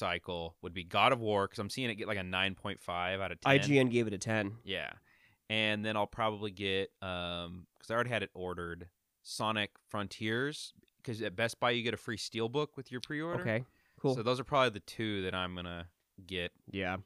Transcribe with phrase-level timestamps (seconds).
[0.00, 3.30] cycle would be God of War because I'm seeing it get like a 9.5 out
[3.30, 3.58] of 10.
[3.58, 4.56] IGN gave it a ten.
[4.64, 4.90] Yeah.
[5.48, 8.88] And then I'll probably get um because I already had it ordered
[9.22, 13.40] Sonic Frontiers because at Best Buy you get a free Steelbook with your pre-order.
[13.40, 13.64] Okay,
[14.00, 14.14] cool.
[14.14, 15.86] So those are probably the two that I'm gonna
[16.26, 16.52] get.
[16.70, 16.96] Yeah.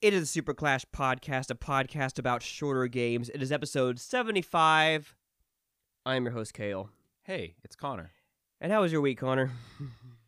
[0.00, 3.28] It is a Super Clash podcast, a podcast about shorter games.
[3.28, 5.14] It is episode 75.
[6.06, 6.88] I'm your host, Kale.
[7.24, 8.12] Hey, it's Connor.
[8.62, 9.50] And how was your week, Connor?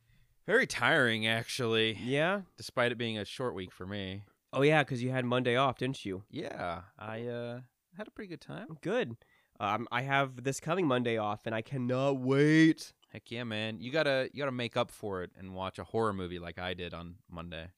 [0.46, 2.42] Very tiring actually, yeah?
[2.56, 4.24] despite it being a short week for me.
[4.52, 6.24] Oh, yeah, because you had Monday off, didn't you?
[6.30, 7.60] Yeah, I uh
[7.96, 8.78] had a pretty good time.
[8.80, 9.16] Good.
[9.60, 12.92] Um, I have this coming Monday off, and I cannot wait.
[13.12, 13.78] Heck yeah, man!
[13.80, 16.74] You gotta you gotta make up for it and watch a horror movie like I
[16.74, 17.68] did on Monday.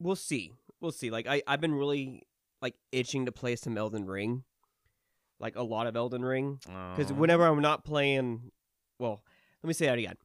[0.00, 0.52] We'll see.
[0.80, 1.10] We'll see.
[1.10, 2.26] Like, I, I've been really,
[2.60, 4.44] like, itching to play some Elden Ring.
[5.38, 6.58] Like, a lot of Elden Ring.
[6.62, 7.14] Because Aw.
[7.14, 8.50] whenever I'm not playing,
[8.98, 9.22] well,
[9.62, 10.16] let me say that again.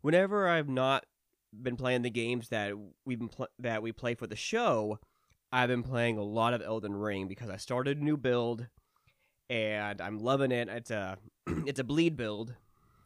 [0.00, 1.04] Whenever I'm not
[1.52, 2.72] been playing the games that
[3.04, 4.98] we've been pl- that we play for the show,
[5.52, 8.66] I've been playing a lot of Elden Ring because I started a new build,
[9.48, 10.68] and I'm loving it.
[10.68, 11.18] It's a
[11.66, 12.54] it's a bleed build,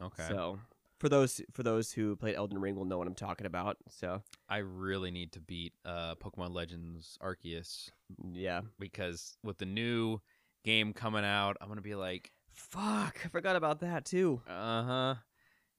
[0.03, 0.27] okay.
[0.29, 0.59] so
[0.99, 3.79] for those for those who played Elden Ring will know what I'm talking about.
[3.89, 7.91] So I really need to beat uh, Pokemon Legends Arceus
[8.33, 10.21] yeah, because with the new
[10.65, 14.43] game coming out, I'm gonna be like, fuck, I forgot about that too.
[14.47, 15.15] uh huh,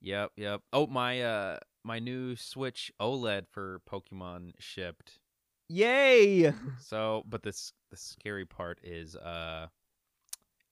[0.01, 0.61] yep, yep.
[0.73, 5.19] Oh my, uh, my new Switch OLED for Pokemon shipped.
[5.67, 6.53] Yay!
[6.79, 9.67] So, but this the scary part is, uh,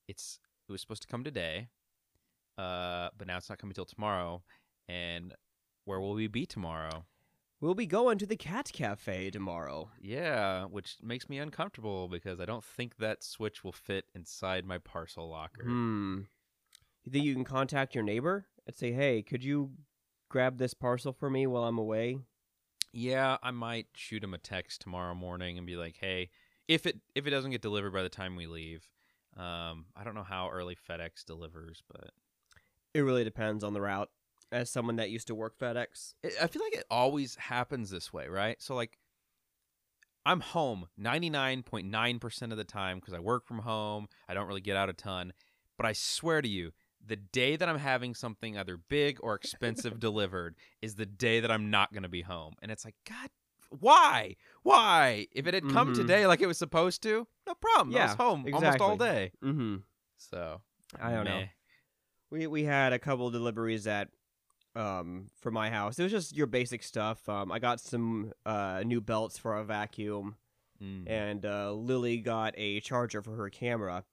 [0.07, 1.69] it's it was supposed to come today,
[2.57, 4.43] uh, but now it's not coming till tomorrow.
[4.87, 5.33] And
[5.85, 7.05] where will we be tomorrow?
[7.61, 9.91] We'll be going to the Cat Cafe tomorrow.
[9.99, 14.77] Yeah, which makes me uncomfortable because I don't think that Switch will fit inside my
[14.77, 15.63] parcel locker.
[15.63, 16.19] Hmm.
[17.03, 19.71] You think you can contact your neighbor and say, "Hey, could you
[20.29, 22.19] grab this parcel for me while I'm away?"
[22.91, 26.29] Yeah, I might shoot him a text tomorrow morning and be like, "Hey,
[26.67, 28.89] if it if it doesn't get delivered by the time we leave,
[29.35, 32.11] um, I don't know how early FedEx delivers, but
[32.93, 34.09] It really depends on the route.
[34.51, 38.27] As someone that used to work FedEx, I feel like it always happens this way,
[38.27, 38.59] right?
[38.61, 38.97] So like,
[40.25, 44.07] I'm home 99.9% of the time because I work from home.
[44.27, 45.33] I don't really get out a ton,
[45.77, 46.71] but I swear to you,
[47.05, 51.49] the day that I'm having something either big or expensive delivered is the day that
[51.51, 52.55] I'm not going to be home.
[52.61, 53.29] And it's like, God,
[53.79, 54.35] why?
[54.63, 55.27] Why?
[55.31, 55.95] If it had come Mhm.
[55.95, 57.95] today like it was supposed to, no problem.
[57.95, 59.31] I was Yeah, home almost all day.
[59.43, 59.77] mm-hmm.
[60.17, 60.61] So
[60.99, 61.43] I don't know.
[62.31, 64.09] We we had a couple deliveries that
[64.75, 65.97] um for my house.
[65.97, 67.27] It was just your basic stuff.
[67.29, 70.35] Um, I got some uh new belts for a vacuum.
[70.81, 71.09] Mm.
[71.09, 74.05] and uh, Lily got a charger for her camera.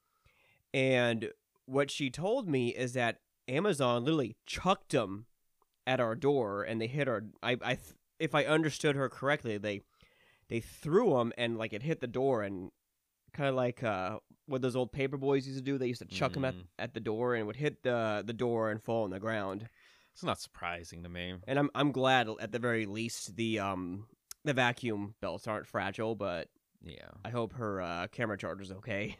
[0.74, 1.30] And
[1.66, 3.18] what she told me is that
[3.48, 5.26] Amazon literally chucked them
[5.86, 7.24] at our door, and they hit our.
[7.42, 7.78] I, I,
[8.18, 9.82] if I understood her correctly, they
[10.48, 12.70] they threw them, and like it hit the door, and
[13.32, 15.76] kind of like uh, what those old paper boys used to do.
[15.78, 16.64] They used to chuck them at, Mm.
[16.78, 19.68] at the door, and would hit the the door and fall on the ground.
[20.14, 21.34] It's not surprising to me.
[21.46, 24.06] And I'm I'm glad at the very least the um
[24.44, 26.48] the vacuum belts aren't fragile, but
[26.82, 27.10] Yeah.
[27.24, 29.16] I hope her uh, camera charger's okay.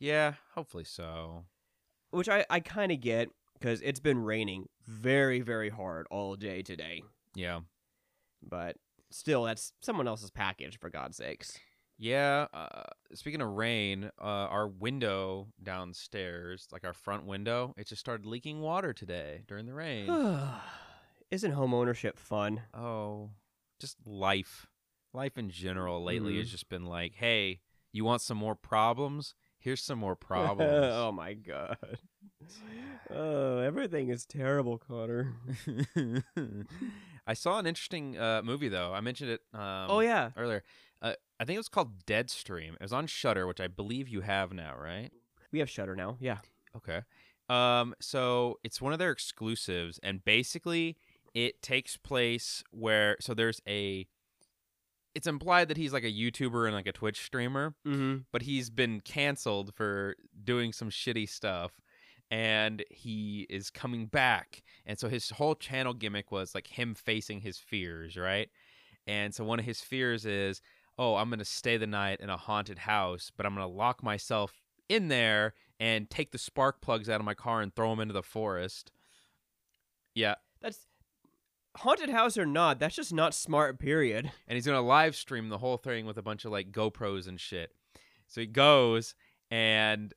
[0.00, 1.44] Yeah, hopefully so.
[2.14, 6.62] Which I, I kind of get because it's been raining very, very hard all day
[6.62, 7.02] today.
[7.34, 7.60] Yeah.
[8.42, 8.76] But
[9.10, 11.58] still, that's someone else's package, for God's sakes.
[11.98, 12.46] Yeah.
[12.52, 12.82] Uh,
[13.14, 18.60] speaking of rain, uh, our window downstairs, like our front window, it just started leaking
[18.60, 20.10] water today during the rain.
[21.30, 22.62] Isn't home ownership fun?
[22.74, 23.30] oh,
[23.80, 24.66] just life.
[25.12, 26.38] Life in general lately Mhm.
[26.40, 27.60] has just been like, hey,
[27.92, 29.34] you want some more problems?
[29.64, 30.70] Here's some more problems.
[30.70, 31.78] oh my God.
[33.10, 35.34] Oh, everything is terrible, Connor.
[37.26, 38.92] I saw an interesting uh, movie though.
[38.92, 39.40] I mentioned it.
[39.52, 40.62] Um, oh yeah, earlier.
[41.02, 42.74] Uh, I think it was called Deadstream.
[42.74, 45.10] It was on Shudder, which I believe you have now, right?
[45.52, 46.16] we have Shudder now.
[46.20, 46.38] Yeah.
[46.76, 47.02] Okay.
[47.48, 50.96] Um, so it's one of their exclusives, and basically
[51.34, 54.06] it takes place where so there's a.
[55.14, 58.18] It's implied that he's like a YouTuber and like a Twitch streamer, Mm-hmm.
[58.32, 61.72] but he's been canceled for doing some shitty stuff
[62.30, 64.62] and he is coming back.
[64.86, 68.48] And so his whole channel gimmick was like him facing his fears right?
[69.06, 70.60] And so one of his fears is
[70.98, 74.62] oh i'm gonna stay the night in a haunted house but i'm gonna lock myself
[74.88, 78.14] in there and take the spark plugs out of my car and throw them into
[78.14, 78.92] the forest.
[80.14, 80.36] Yeah.
[80.60, 80.86] That's
[81.76, 82.78] haunted house or not.
[82.78, 83.78] That's just not smart.
[83.78, 84.30] Period.
[84.48, 87.40] and he's gonna live stream the whole thing with a bunch of like GoPros and
[87.40, 87.72] shit.
[88.26, 89.14] So he goes
[89.50, 90.12] and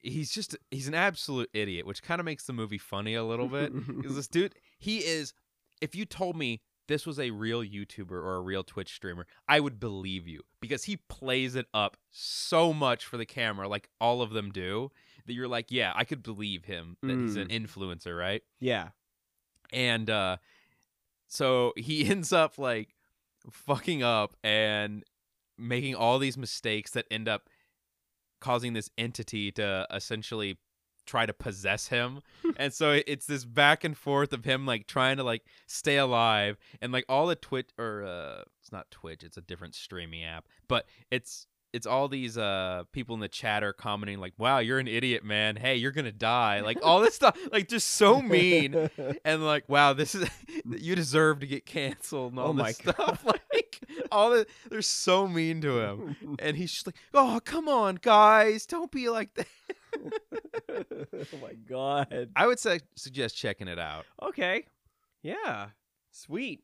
[0.00, 3.48] he's just he's an absolute idiot, which kind of makes the movie funny a little
[3.48, 3.72] bit.
[3.96, 5.32] Because this dude, he is
[5.80, 9.60] if you told me this was a real YouTuber or a real Twitch streamer, I
[9.60, 14.22] would believe you because he plays it up so much for the camera, like all
[14.22, 14.90] of them do,
[15.26, 18.42] that you're like, yeah, I could believe him that he's an influencer, right?
[18.58, 18.88] Yeah.
[19.70, 20.38] And uh
[21.28, 22.94] so he ends up like
[23.50, 25.04] fucking up and
[25.56, 27.48] making all these mistakes that end up
[28.40, 30.58] causing this entity to essentially
[31.06, 32.20] try to possess him.
[32.56, 36.58] and so it's this back and forth of him like trying to like stay alive
[36.80, 40.46] and like all the Twitch or uh it's not Twitch, it's a different streaming app,
[40.68, 44.78] but it's it's all these uh people in the chat are commenting like, "Wow, you're
[44.78, 45.56] an idiot, man.
[45.56, 48.90] Hey, you're going to die." Like all this stuff like just so mean
[49.24, 50.28] and like, "Wow, this is
[50.64, 53.80] you deserve to get canceled." And all Oh my this stuff like
[54.10, 56.16] all the they're so mean to him.
[56.38, 58.66] And he's just like, "Oh, come on, guys.
[58.66, 59.46] Don't be like that."
[60.68, 62.30] oh my god.
[62.34, 64.06] I would say suggest checking it out.
[64.22, 64.64] Okay.
[65.22, 65.68] Yeah.
[66.12, 66.62] Sweet.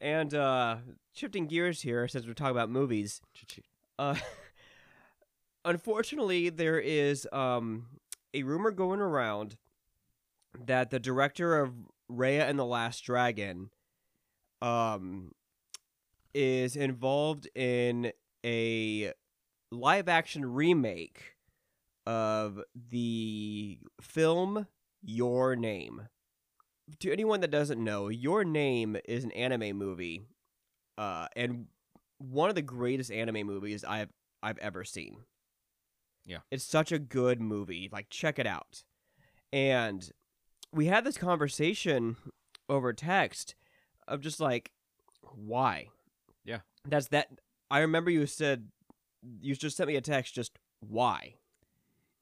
[0.00, 0.76] And uh
[1.14, 3.20] shifting gears here since we're talking about movies.
[3.98, 4.14] Uh
[5.64, 7.86] unfortunately there is um
[8.34, 9.56] a rumor going around
[10.66, 11.72] that the director of
[12.10, 13.70] Raya and the Last Dragon
[14.62, 15.32] um
[16.34, 18.12] is involved in
[18.44, 19.12] a
[19.70, 21.36] live action remake
[22.06, 24.66] of the film
[25.02, 26.08] Your Name.
[27.00, 30.22] To anyone that doesn't know, Your Name is an anime movie,
[30.96, 31.66] uh, and
[32.18, 34.10] one of the greatest anime movies I've
[34.42, 35.18] I've ever seen.
[36.24, 36.38] Yeah.
[36.50, 37.88] it's such a good movie.
[37.90, 38.84] Like, check it out.
[39.50, 40.10] And
[40.72, 42.16] we had this conversation
[42.68, 43.54] over text
[44.06, 44.70] of just like,
[45.34, 45.86] why?
[46.44, 46.58] Yeah.
[46.84, 47.28] that's that.
[47.70, 48.68] I remember you said
[49.40, 50.34] you just sent me a text.
[50.34, 51.34] Just why?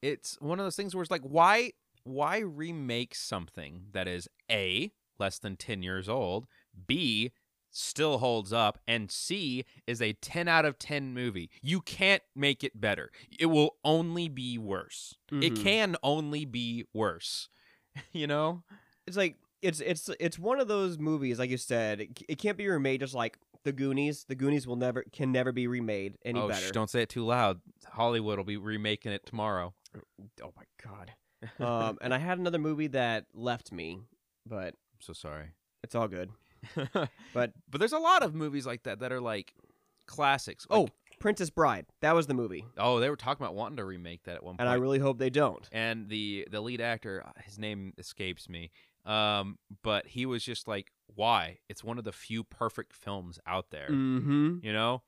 [0.01, 1.71] It's one of those things where it's like, why
[2.03, 6.47] why remake something that is A, less than 10 years old,
[6.87, 7.33] B,
[7.77, 11.49] still holds up, and C is a 10 out of 10 movie.
[11.61, 13.11] You can't make it better.
[13.39, 15.15] It will only be worse.
[15.31, 15.63] It Mhm.
[15.63, 17.49] can only be worse.
[18.11, 18.63] you know?
[19.05, 22.57] it's like it's it's it's one of those movies like you said it, it can't
[22.57, 26.39] be remade just like the goonies the goonies will never can never be remade any
[26.39, 27.59] oh, better sh- don't say it too loud.
[27.87, 29.73] Hollywood will be remaking it tomorrow.
[30.43, 31.13] oh my god
[31.59, 33.99] um and i had another movie that left me
[34.45, 35.47] but I'm so sorry.
[35.83, 36.29] it's all good
[37.33, 39.53] but but there's a lot of movies like that that are like
[40.05, 40.65] classics.
[40.69, 40.87] oh
[41.19, 44.35] princess bride that was the movie oh, they were talking about wanting to remake that
[44.35, 44.61] at one point.
[44.61, 48.71] and i really hope they don't and the the lead actor, his name escapes me.
[49.05, 51.59] Um, but he was just like, why?
[51.69, 55.01] It's one of the few perfect films out there, mm-hmm you know.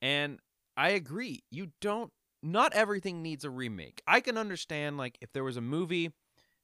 [0.00, 0.40] And
[0.76, 1.44] I agree.
[1.50, 2.12] You don't.
[2.42, 4.02] Not everything needs a remake.
[4.06, 6.10] I can understand like if there was a movie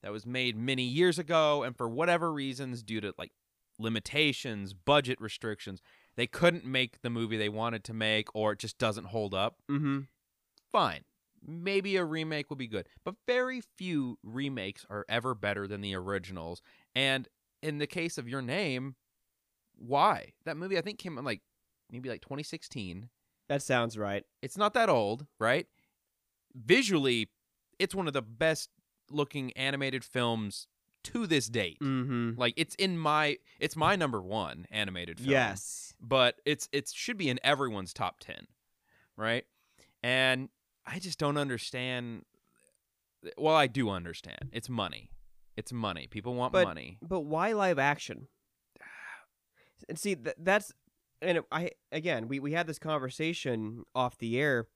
[0.02, 3.32] that was made many years ago, and for whatever reasons, due to like
[3.78, 5.80] limitations, budget restrictions,
[6.16, 9.56] they couldn't make the movie they wanted to make, or it just doesn't hold up
[9.70, 10.00] mm-hmm
[10.70, 11.04] fine.
[11.46, 15.94] Maybe a remake would be good, but very few remakes are ever better than the
[15.94, 16.62] originals.
[16.94, 17.28] And
[17.62, 18.96] in the case of Your Name,
[19.76, 20.32] why?
[20.44, 21.42] That movie I think came out like
[21.90, 23.08] maybe like 2016.
[23.48, 25.66] that sounds right It's not that old, right?
[26.54, 27.30] Visually,
[27.78, 28.70] it's one of the best
[29.10, 30.66] looking animated films
[31.04, 31.78] to this date.
[31.80, 32.32] mm-hmm.
[32.38, 35.30] Like it's in my it's my number 1 animated film.
[35.30, 35.94] Yes.
[36.00, 38.46] But it's it should be in everyone's top 10
[39.16, 39.44] right?
[40.02, 40.48] And
[40.86, 42.24] i just don't understand
[43.36, 44.50] well i do understand.
[44.52, 45.10] It's money.
[45.56, 46.06] It's money.
[46.08, 46.98] People want But- money.
[47.02, 48.28] but why live action?
[49.88, 50.72] And see th- that's
[51.22, 54.66] and i again we, we had this conversation off the air.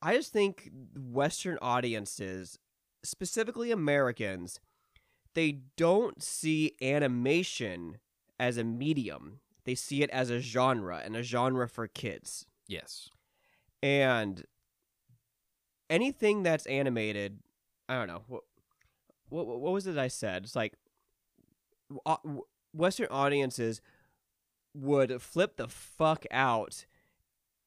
[0.00, 2.58] I just think western audiences
[3.04, 4.60] specifically americans
[5.34, 7.98] they don't see animation
[8.38, 9.40] as a medium.
[9.64, 12.46] They see it as a genre and a genre for kids.
[12.66, 13.08] Yes.
[13.82, 14.44] And
[15.92, 17.38] anything that's animated
[17.88, 18.42] i don't know what
[19.28, 20.44] what, what was it i said?
[20.44, 20.74] It's like
[22.06, 22.16] uh,
[22.72, 23.80] western audiences
[24.74, 26.86] would flip the fuck out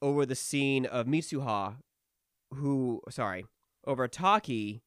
[0.02, 1.76] over the scene of mitsuha
[2.56, 3.46] who sorry
[3.86, 4.82] over taki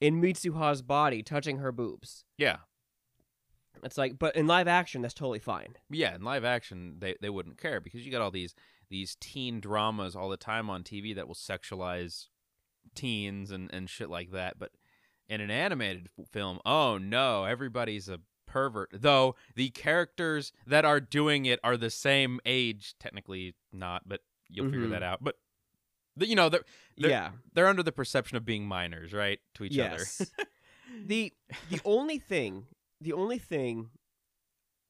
[0.00, 2.24] in mitsuha's body touching her boobs.
[2.36, 2.58] Yeah.
[3.82, 5.76] It's like but in live action that's totally fine.
[5.90, 8.54] Yeah in live action they, they wouldn't care because you got all these
[8.90, 12.26] these teen dramas all the time on tv that will sexualize
[12.94, 14.72] teens and, and shit like that but
[15.28, 18.88] in an animated film oh no everybody's a pervert.
[18.92, 24.70] Though the characters that are doing it are the same age technically not but you'll
[24.70, 24.90] figure Mhm.
[24.90, 25.36] that out but
[26.26, 26.64] you know they're,
[26.96, 30.20] They're- yeah they're under the perception of being minors right to each yes.
[30.20, 30.46] other
[31.06, 31.32] the
[31.70, 32.66] the only thing
[33.00, 33.90] the only thing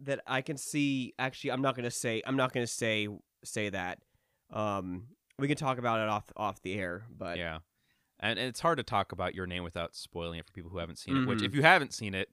[0.01, 1.13] that I can see.
[1.19, 2.23] Actually, I'm not gonna say.
[2.25, 3.09] I'm not gonna say
[3.45, 3.99] say that.
[4.53, 5.09] Um,
[5.39, 7.59] we can talk about it off off the air, but yeah.
[8.21, 10.79] And, and it's hard to talk about your name without spoiling it for people who
[10.79, 11.27] haven't seen it.
[11.29, 11.47] Which, Mhm.
[11.47, 12.29] if you haven't seen it,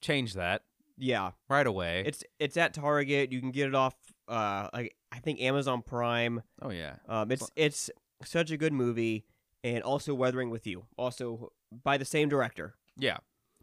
[0.00, 0.62] change that
[0.98, 2.04] yeah, right away.
[2.06, 3.32] it's it's at Target.
[3.32, 3.94] You can get it off.
[4.28, 6.42] Uh, like I think Amazon Prime.
[6.62, 7.90] oh yeah, Um, it's it's
[8.24, 9.24] such a good movie,
[9.64, 11.52] and also Weathering with You, also
[11.84, 12.74] by the same director.
[12.96, 13.18] yeah.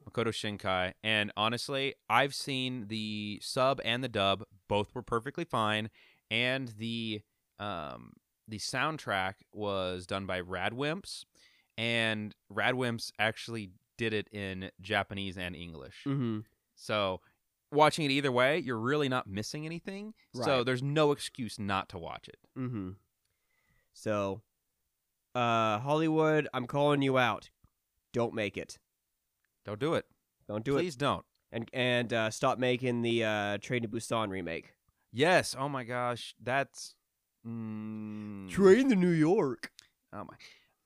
[0.06, 0.92] Makoto Shinkai.
[1.02, 4.44] And honestly, I've seen the sub and the dub.
[4.68, 5.90] Both were perfectly fine.
[6.30, 7.22] And the
[7.58, 8.12] um
[8.46, 11.24] the soundtrack was done by Radwimps,
[11.78, 16.04] and Radwimps actually did it in Japanese and English.
[16.06, 16.40] Mm-hmm.
[16.76, 17.22] So
[17.72, 20.14] watching it either way, you're really not missing anything.
[20.34, 22.40] So there's no excuse not to watch it.
[22.58, 22.90] Mm-hmm.
[23.94, 24.42] So,
[25.36, 27.50] uh, Hollywood, I'm calling you out.
[28.12, 28.78] Don't make it.
[29.66, 30.06] Don't do it.
[30.48, 30.82] Don't do it.
[30.82, 31.26] Please don't.
[31.52, 34.74] And and uh, stop making the uh, Train to Busan remake.
[35.12, 35.56] Yes.
[35.58, 36.96] Oh my gosh, that's.
[37.48, 39.72] Mm, Train to New York.
[40.12, 40.36] Oh my.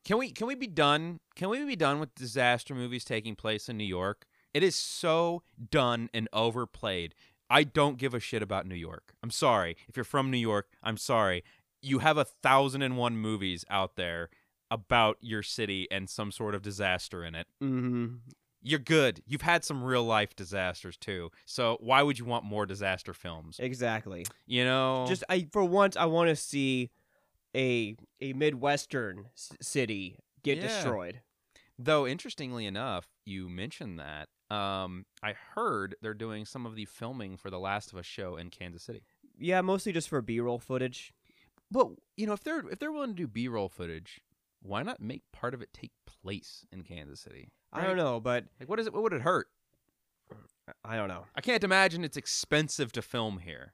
[0.05, 1.19] Can we can we be done?
[1.35, 4.25] Can we be done with disaster movies taking place in New York?
[4.53, 7.13] It is so done and overplayed.
[7.49, 9.13] I don't give a shit about New York.
[9.23, 9.77] I'm sorry.
[9.87, 11.43] If you're from New York, I'm sorry.
[11.81, 14.29] You have a thousand and one movies out there
[14.69, 17.47] about your city and some sort of disaster in it.
[17.63, 18.15] Mm-hmm.
[18.63, 19.21] You're good.
[19.25, 21.29] You've had some real life disasters too.
[21.45, 23.57] So why would you want more disaster films?
[23.59, 24.25] Exactly.
[24.45, 26.89] You know, Just I for once I want to see
[27.55, 30.63] a a midwestern s- city get Yeah.
[30.67, 31.21] destroyed.
[31.79, 34.27] Though interestingly enough, you mentioned that.
[34.53, 38.35] Um, I heard they're doing some of the filming for the Last of Us show
[38.37, 39.03] in Kansas City.
[39.37, 41.13] Yeah, mostly just for B-roll footage.
[41.71, 44.21] But you know, if they're if they're willing to do B-roll footage,
[44.61, 47.51] why not make part of it take place in Kansas City?
[47.73, 48.93] I don't know, but Like, what is it?
[48.93, 49.47] What would it hurt?
[50.83, 51.25] I don't know.
[51.35, 53.73] I can't imagine it's expensive to film here.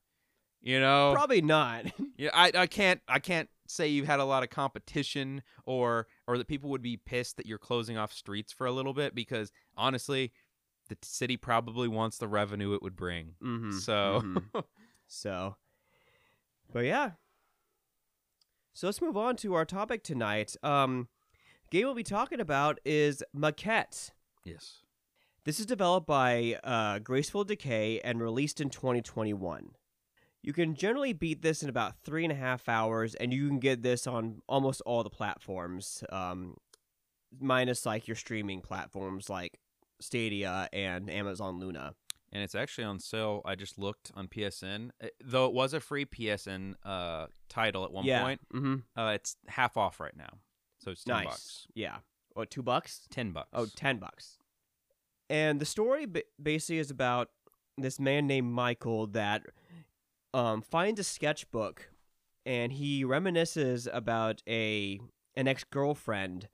[0.61, 1.85] You know, Probably not.
[2.17, 6.37] Yeah, I, I can't I can't say you've had a lot of competition or or
[6.37, 9.51] that people would be pissed that you're closing off streets for a little bit because
[9.75, 10.31] honestly,
[10.89, 13.33] the city probably wants the revenue it would bring.
[13.43, 13.71] mm-hmm.
[13.77, 14.63] So Mhm.
[15.07, 15.57] So,
[16.71, 17.11] but yeah.
[18.73, 20.55] So let's move on to our topic tonight.
[20.63, 21.07] Um,
[21.69, 24.11] game we'll be talking about is Maquette.
[24.43, 24.79] yes.
[25.45, 29.71] This is developed by uh, Graceful Decay and released in 2021.
[30.41, 33.59] You can generally beat this in about three and a half hours, and you can
[33.59, 36.55] get this on almost all the platforms, um,
[37.39, 39.59] minus like your streaming platforms like
[39.99, 41.93] Stadia and Amazon Luna.
[42.33, 43.41] And it's actually on sale.
[43.45, 44.89] I just looked on PSN.
[45.01, 48.23] Uh, Though it was a free PSN uh, title at one yeah.
[48.23, 48.75] point, Mm-hmm.
[48.99, 50.39] uh, it's half off right now.
[50.79, 51.25] So it's 10 Nice.
[51.25, 51.67] bucks.
[51.75, 51.97] Yeah.
[52.33, 53.07] What, two bucks?
[53.11, 53.49] 10 bucks.
[53.53, 54.39] Oh, 10 bucks.
[55.29, 57.29] And the story ba- basically is about
[57.77, 59.43] this man named Michael that
[60.33, 61.89] um, finds a sketchbook
[62.45, 64.99] and he reminisces about a
[65.35, 66.47] an ex-girlfriend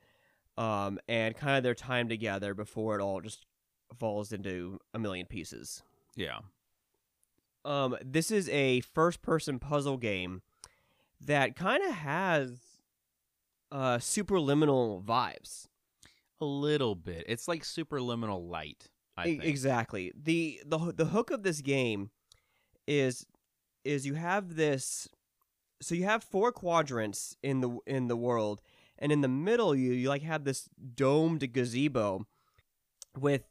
[0.57, 3.45] um, and kind of their time together before it all just
[3.97, 5.81] falls into a million pieces.
[6.15, 6.39] yeah.
[7.65, 10.41] Um, this is a first-person puzzle game
[11.19, 12.57] that kind of has
[13.69, 15.67] uh, superliminal vibes.
[16.39, 17.25] A little bit.
[17.27, 19.43] It's like superliminal light, I E- think.
[19.43, 20.13] Exactly.
[20.15, 22.11] The the the hook of this game
[22.87, 23.25] is
[23.83, 25.09] is you have this
[25.81, 28.61] so you have four quadrants in the in the world
[28.97, 32.25] and in the middle you you like have this domed gazebo
[33.17, 33.48] with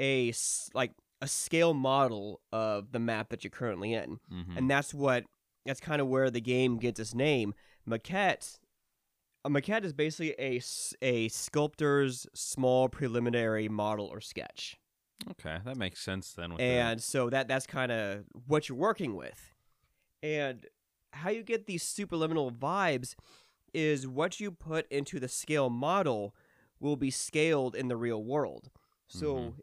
[0.00, 0.32] a
[0.74, 4.18] like a scale model of the map that you're currently in.
[4.30, 4.56] Mhm.
[4.56, 5.24] And that's what
[5.64, 7.54] that's kind of where the game gets its name.
[7.88, 8.58] Maquette
[9.44, 10.60] a maquette is basically a
[11.02, 14.78] a sculptor's small preliminary model or sketch.
[15.30, 16.52] Okay, that makes sense then.
[16.60, 19.54] And so that that's kind of what you're working with.
[20.22, 20.66] And
[21.12, 23.14] how you get these superliminal vibes
[23.72, 26.34] is what you put into the scale model
[26.80, 28.70] will be scaled in the real world.
[29.08, 29.54] So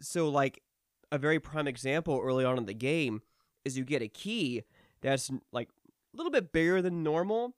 [0.00, 0.62] so like
[1.10, 3.22] a very prime example early on in the game
[3.64, 4.62] is you get a key
[5.00, 7.54] that's like a little bit bigger than normal,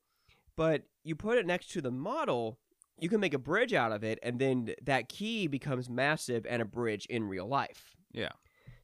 [0.57, 2.59] but you put it next to the model,
[2.99, 6.63] you can make a bridge out of it and then that key becomes massive and
[6.63, 7.95] a bridge in real life.
[8.13, 8.33] yeah.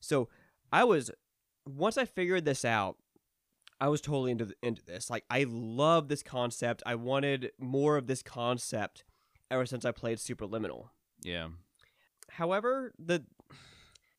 [0.00, 0.28] So
[0.72, 1.10] I was
[1.66, 2.96] once I figured this out,
[3.80, 5.10] I was totally into into this.
[5.10, 6.82] Like I love this concept.
[6.86, 9.04] I wanted more of this concept
[9.50, 10.88] ever since I played Superliminal.
[11.22, 11.48] Yeah.
[12.32, 13.24] However, the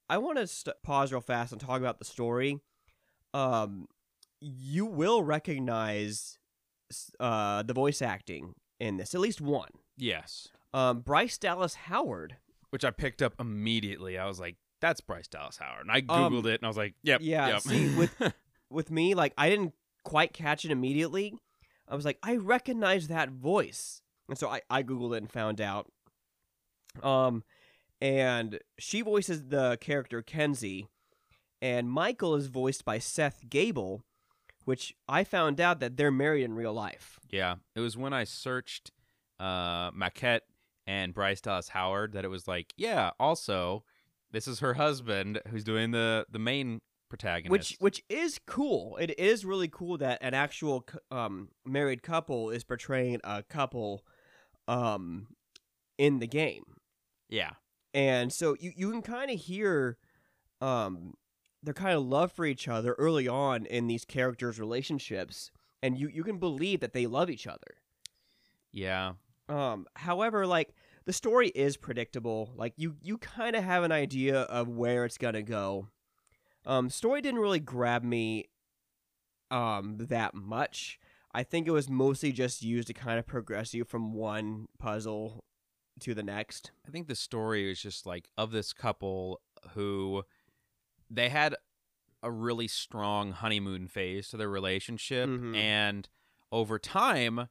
[0.09, 2.59] I want to st- pause real fast and talk about the story.
[3.33, 3.87] Um,
[4.39, 6.37] you will recognize
[7.19, 9.69] uh, the voice acting in this, at least one.
[9.97, 10.49] Yes.
[10.73, 12.37] Um, Bryce Dallas Howard.
[12.71, 14.17] Which I picked up immediately.
[14.17, 15.87] I was like, that's Bryce Dallas Howard.
[15.87, 17.61] And I Um, googled it and I was like, yep, yeah, yep.
[17.61, 18.33] see, with-
[18.69, 21.33] with me, like I didn't quite catch it immediately.
[21.87, 25.59] I was like, I recognize that voice, and so I I googled it and found
[25.59, 25.91] out.
[27.03, 27.43] Um,
[28.01, 30.87] and she voices the character Kenzie,
[31.61, 34.03] and Michael is voiced by Seth Gabel,
[34.65, 37.19] which I found out that they're married in real life.
[37.29, 38.91] yeah, it was when I searched
[39.39, 40.41] uh, Maquette
[40.87, 43.83] and Bryce Dallas Howard that it was like, yeah, also
[44.31, 47.51] this is her husband who's doing the the main protagonist.
[47.51, 48.97] which which is cool.
[48.97, 54.05] It is really cool that an actual um married couple is portraying a couple
[54.67, 55.27] um
[55.97, 56.63] in the game.
[57.29, 57.51] yeah,
[57.93, 59.97] And so you you can kind of hear
[60.61, 61.15] um
[61.63, 66.07] their kind of love for each other early on in these characters' relationships and you
[66.07, 67.75] you can believe that they love each other.
[68.71, 69.13] yeah,
[69.49, 70.73] Um, however, like
[71.05, 72.51] the story is predictable.
[72.55, 75.89] Like you, you kind of have an idea of where it's gonna go.
[76.65, 78.45] Um, story didn't really grab me,
[79.49, 80.99] um, that much.
[81.33, 85.43] I think it was mostly just used to kind of progress you from one puzzle
[86.01, 86.71] to the next.
[86.87, 89.41] I think the story is just like of this couple
[89.73, 90.23] who
[91.09, 91.55] they had
[92.23, 95.55] a really strong honeymoon phase to their relationship Mhm.
[95.55, 96.09] and
[96.51, 97.49] over time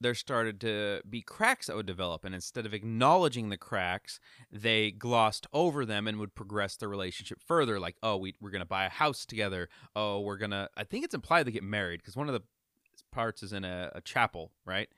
[0.00, 4.20] there started to be cracks that would develop and instead of acknowledging the cracks
[4.52, 8.66] they glossed over them and would progress the relationship further like oh we, we're to
[8.66, 12.16] buy a house together oh we're to i think it's implied they get married because
[12.16, 12.42] one of the
[13.12, 14.88] parts is in a, a chapel right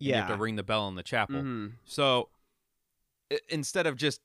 [0.00, 0.36] And you have Yeah.
[0.36, 1.72] to ring the bell in the chapel Mhm.
[1.84, 2.30] so
[3.32, 4.20] i- instead of just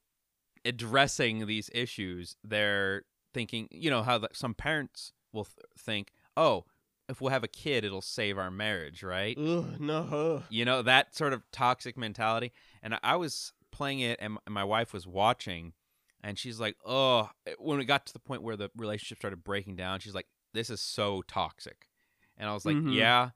[0.66, 6.66] addressing these issues, they're thinking, you know, how the, some parents will th- think, oh,
[7.10, 9.38] if we'll have a kid, it'll save our marriage, right?
[9.38, 10.44] Ugh, no.
[10.50, 12.52] You know, that sort of toxic mentality.
[12.84, 15.74] And I- I was playing it, and m- and my wife was watching,
[16.22, 19.76] and she's like, oh, when it got to the point where the relationship started breaking
[19.78, 21.90] down, she's like, this is so toxic.
[22.38, 22.94] And I was like, Mhm.
[22.94, 23.32] yeah,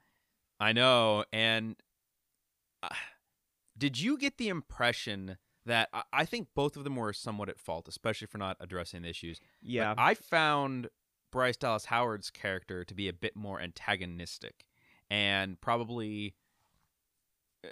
[0.59, 1.25] I know.
[1.33, 1.75] And
[3.77, 7.87] did you get the impression that I, think both of them were somewhat at fault,
[7.87, 9.39] especially for not addressing the issues?
[9.39, 9.93] but Yeah.
[9.97, 10.89] I found
[11.31, 14.65] Bryce Dallas Howard's character to be a bit more antagonistic
[15.09, 16.35] and probably
[17.63, 17.69] uh,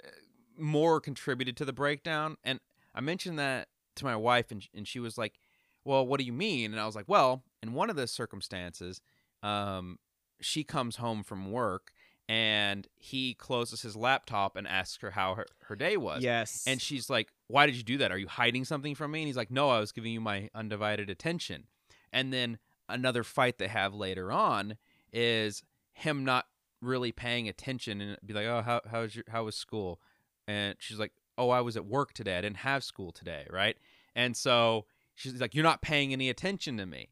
[0.58, 2.36] more contributed to the breakdown.
[2.42, 2.60] And
[2.94, 5.38] I mentioned that to my wife, and, and she was like,
[5.84, 6.72] Well, what do you mean?
[6.72, 9.00] And I was like, Well, in one of the circumstances,
[9.42, 9.98] um,
[10.40, 11.92] she comes home from work
[12.28, 16.22] and he closes his laptop and asks her how her, her day was.
[16.22, 16.64] yes.
[16.66, 18.10] And she's like, Why did you do that?
[18.12, 19.20] Are you hiding something from me?
[19.20, 21.64] And he's like, No, I was giving you my undivided attention.
[22.12, 22.58] And then
[22.88, 24.76] another fight they have later on
[25.12, 26.46] is him not
[26.80, 30.00] really paying attention and be like, Oh, how how's your how was school?
[30.48, 32.38] And she's like, Oh, I was at work today.
[32.38, 33.76] I didn't have school today, right?
[34.14, 37.10] And so she's like, You're not paying any attention to me.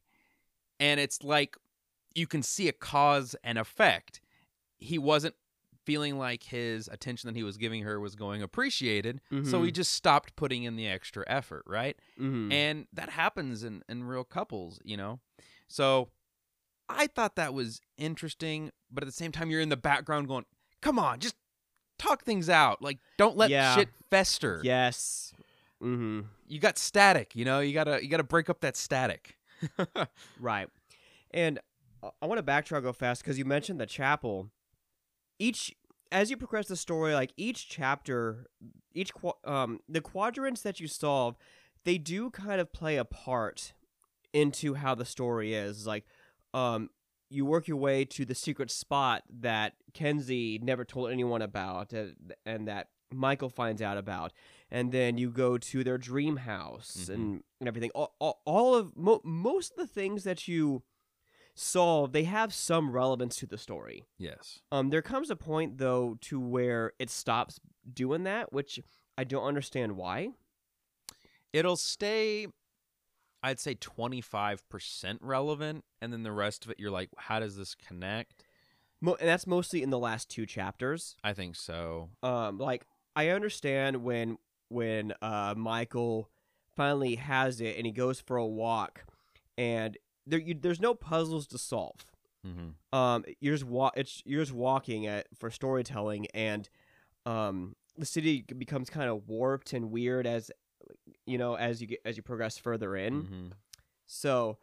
[0.79, 1.55] And it's like
[2.15, 4.21] you can see a cause and effect.
[4.83, 5.35] He wasn't
[5.85, 9.73] feeling like his attention that he was giving her was going appreciated so he Mhm.
[9.73, 12.53] just stopped putting in the extra effort right Mhm.
[12.53, 15.19] and that happens in in real couples you know
[15.67, 16.09] so
[16.87, 20.45] i thought that was interesting but at the same time you're in the background going
[20.79, 21.35] come on just
[21.99, 23.75] talk things out like don't let Yeah.
[23.75, 25.33] shit fester yes.
[25.81, 26.21] Mm-hmm.
[26.47, 29.37] you got static you know you gotta you gotta break up that static
[30.39, 30.69] Right.
[31.31, 31.59] And
[32.21, 34.49] I want to backtrack real fast because you mentioned the chapel.
[35.39, 35.73] Each,
[36.11, 38.47] as you progress the story, like each chapter,
[38.93, 39.11] each
[39.43, 41.35] um the quadrants that you solve,
[41.85, 43.73] they do kind of play a part
[44.33, 45.85] into how the story is.
[45.85, 46.05] Like,
[46.53, 46.89] um,
[47.29, 52.05] you work your way to the secret spot that Kenzie never told anyone about, uh,
[52.45, 54.33] and that Michael finds out about,
[54.71, 57.13] and then you go to their dream house Mhm.
[57.13, 57.91] and, and everything.
[57.93, 60.83] All, all, all of mo- most of the things that you
[61.55, 64.05] solve, they have some relevance to the story.
[64.17, 67.59] yes Um, there comes a point though to where it stops
[67.91, 68.79] doing that, which
[69.17, 70.29] I don't understand why.
[71.51, 72.47] it'll stay
[73.43, 77.75] i'd say 25% relevant and then the rest of it you're like how does this
[77.75, 78.43] connect
[79.01, 81.15] Mo- and that's mostly in the last two chapters.
[81.23, 82.85] i think so um like
[83.15, 84.37] i understand when
[84.69, 86.29] when uh michael
[86.75, 89.03] finally has it and he goes for a walk
[89.57, 92.05] and there you, there's no puzzles to solve
[92.45, 92.97] mm-hmm.
[92.97, 96.69] um you're just wa- it's you're just walking at for storytelling and
[97.25, 100.51] um the city becomes kind of warped and weird as
[101.25, 103.47] you know as you get as you progress further in mm-hmm.
[104.05, 104.57] so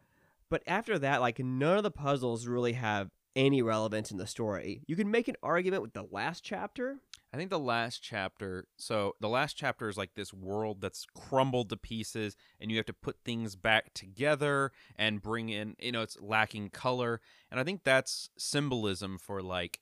[0.49, 4.81] but after that like none of the puzzles really have any relevance in the story.
[4.87, 6.97] You can make an argument with the last chapter.
[7.33, 11.69] I think the last chapter, so the last chapter is like this world that's crumbled
[11.69, 16.01] to pieces, and you have to put things back together and bring in, you know,
[16.01, 17.21] it's lacking color.
[17.49, 19.79] And I think that's symbolism for like,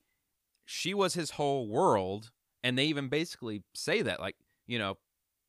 [0.66, 2.32] she was his whole world.
[2.64, 4.36] And they even basically say that, like,
[4.68, 4.98] you know,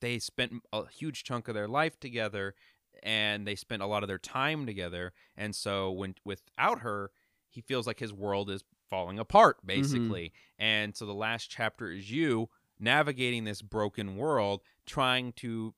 [0.01, 2.55] they spent a huge chunk of their life together
[3.03, 5.13] and they spent a lot of their time together.
[5.37, 7.11] And so when without her,
[7.51, 10.33] he feels like his world is falling apart basically.
[10.59, 12.49] And so the last chapter is you
[12.79, 15.73] navigating this broken world trying to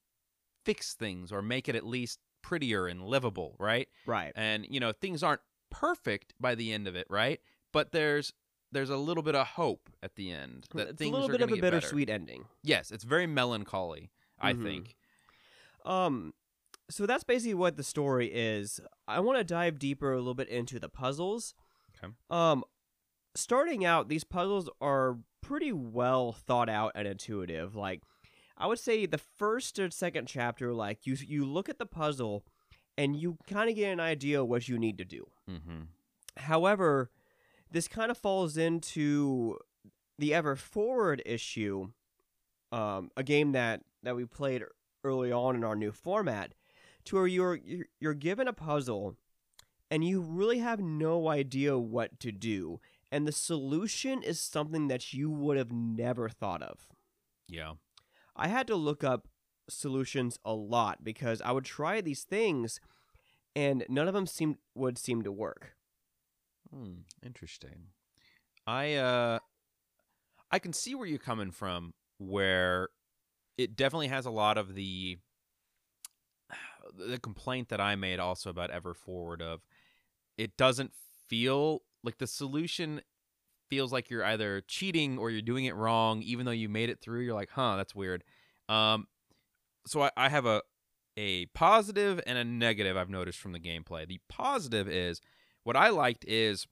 [0.65, 3.89] fix things or make it at least prettier and livable, right?
[4.07, 4.33] Right.
[4.35, 7.41] And you know, things aren't perfect by the end of it, right?
[7.73, 8.33] But there's
[8.73, 11.33] there's a little bit of hope at the end that it's a things little are
[11.33, 11.77] bit of a get better.
[11.77, 12.47] bittersweet ending.
[12.63, 14.63] Yes, it's very melancholy, I Mhm.
[14.63, 14.97] think.
[15.85, 16.33] Um,
[16.91, 18.81] so that's basically what the story is.
[19.07, 21.55] I want to dive deeper a little bit into the puzzles.
[22.03, 22.13] Okay.
[22.31, 22.65] Um,
[23.35, 27.75] starting out, these puzzles are pretty well thought out and intuitive.
[27.75, 28.03] Like,
[28.57, 32.45] I would say the first or second chapter, like you you look at the puzzle,
[32.97, 35.27] and you kind of get an idea of what you need to do.
[35.51, 35.81] Mm-hmm.
[36.37, 37.11] However,
[37.71, 39.59] this kind of falls into
[40.19, 41.89] the Ever Forward issue,
[42.71, 44.63] um, a game that, that we played
[45.05, 46.53] early on in our new format,
[47.07, 49.17] to where you're you're, you're given a puzzle,
[49.91, 52.81] and you really have no idea what to do,
[53.13, 56.89] and the solution is something that you would have never thought of.
[57.47, 57.75] Yeah.
[58.35, 59.29] I had to look up
[59.69, 62.81] solutions a lot because I would try these things,
[63.55, 65.75] and none of them seemed would seem to work.
[66.75, 67.89] Hmm, interesting.
[68.67, 69.39] I uh
[70.51, 72.89] I can see where you're coming from where
[73.59, 75.19] it definitely has a lot of the
[76.99, 79.61] the complaint that I made also about Ever Forward of
[80.39, 80.93] it doesn't
[81.29, 83.01] feel like the solution
[83.71, 87.01] feels like you're either cheating or you're doing it wrong even though you made it
[87.01, 88.23] through you're like huh that's weird
[88.69, 89.07] um
[89.87, 90.63] so I, I have a
[91.17, 95.21] a positive and a negative I've noticed from the gameplay the positive is
[95.65, 96.67] what I liked is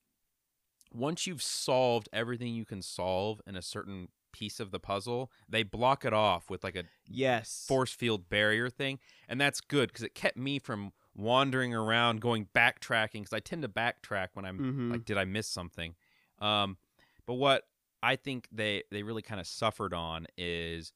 [0.92, 5.62] once you've solved everything you can solve in a certain piece of the puzzle, they
[5.62, 7.64] block it off with like a Yes.
[7.68, 12.46] force field barrier thing, and that's good because it kept me from wandering around, going
[12.54, 14.90] backtracking because I tend to backtrack when I'm Mhm.
[14.92, 15.94] like, did I miss something?
[16.38, 16.78] Um,
[17.26, 17.68] but what
[18.02, 20.92] I think they they really kind of suffered on is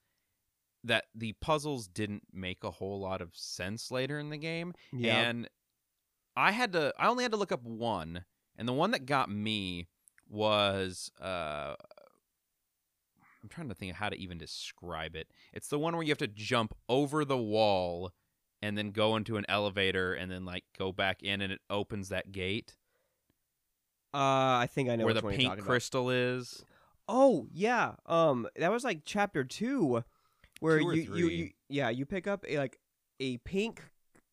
[0.85, 5.20] that the puzzles didn't make a whole lot of sense later in the game yeah.
[5.20, 5.48] and
[6.37, 8.24] I had to I only had to look up one,
[8.57, 9.88] and the one that got me
[10.29, 11.77] was uh
[13.42, 15.29] I'm trying to think of how to even describe it.
[15.53, 18.12] It's the one where you have to jump over the wall
[18.64, 22.09] and then go into an elevator and then like go back in and it opens
[22.09, 22.74] that gate
[24.12, 26.64] uh, I think I know where which the pink crystal is.
[27.09, 27.94] Oh yeah.
[28.07, 30.05] Um, that was like chapter two,
[30.61, 32.79] where Two you, you you yeah you pick up a like
[33.18, 33.83] a pink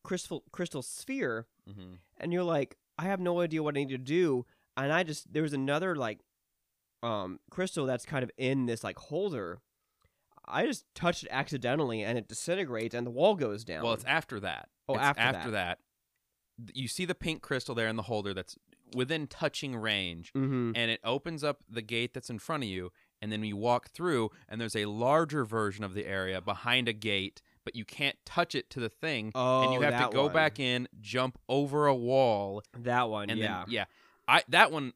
[0.04, 1.94] crystal crystal sphere, Mm-hmm.
[2.18, 5.32] and you're like, I have no idea what I need to do, and I just
[5.32, 6.20] there was another like,
[7.02, 9.60] um, crystal that's kind of in this like holder.
[10.46, 13.84] I just touched it accidentally, and it disintegrates, and the wall goes down.
[13.84, 14.68] Well, it's after that.
[14.88, 15.78] Oh, It's after that.
[16.66, 18.56] Th- You see the pink crystal there in the holder that's
[18.94, 20.32] within touching range.
[20.34, 20.72] mm-hmm.
[20.74, 22.90] and it opens up the gate that's in front of you
[23.22, 26.92] and then you walk through and there's a larger version of the area behind a
[26.92, 30.14] gate but you can't touch it to the thing Oh, and you have that to
[30.14, 30.32] go one.
[30.34, 33.62] back in jump over a wall That one, and yeah.
[33.64, 33.84] then yeah
[34.28, 34.92] i that one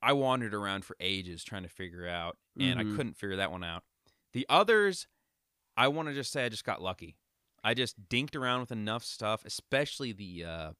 [0.00, 2.92] i wandered around for ages trying to figure out and Mhm.
[2.94, 3.82] i couldn't figure that one out
[4.36, 5.06] the others
[5.76, 7.16] i want to just say i just got lucky
[7.64, 10.70] i just dinked around with enough stuff especially the uh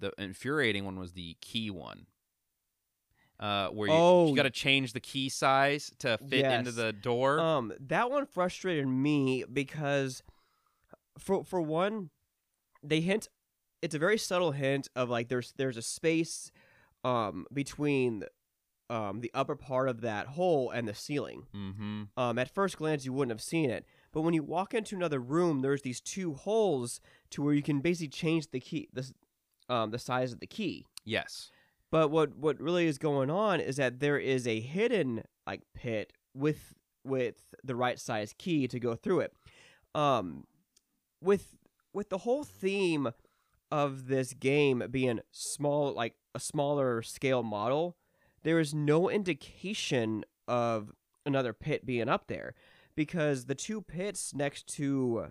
[0.00, 2.06] the infuriating one was the key one
[3.38, 4.28] uh where you, Oh.
[4.28, 8.26] you got to change the key size to fit into the door Um, that one
[8.26, 10.22] frustrated me because,
[11.18, 12.10] for for one,
[12.82, 13.28] they hint.
[13.82, 16.50] It's a very subtle hint of like there's there's a space,
[17.04, 18.24] um, between,
[18.88, 21.46] um, the upper part of that hole and the ceiling.
[21.54, 24.94] mm-hmm Um, at first glance you wouldn't have seen it, but when you walk into
[24.96, 29.10] another room, there's these two holes to where you can basically change the key, the,
[29.68, 30.86] um, the size of the key.
[31.04, 31.50] yes
[31.90, 36.12] But what what really is going on is that there is a hidden like pit
[36.34, 39.32] with with the right size key to go through it.
[39.94, 40.44] Um
[41.22, 41.56] with
[41.92, 43.10] with the whole theme
[43.70, 47.96] of this game being small like a smaller scale model,
[48.46, 50.92] there is no indication of
[51.26, 52.54] another pit being up there
[52.94, 55.26] because the two pits next to